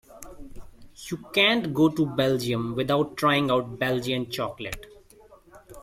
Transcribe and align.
You 1.11 1.17
can't 1.31 1.75
go 1.75 1.87
to 1.87 2.07
Belgium 2.07 2.73
without 2.75 3.17
trying 3.17 3.51
out 3.51 3.77
Belgian 3.77 4.31
chocolate. 4.31 4.87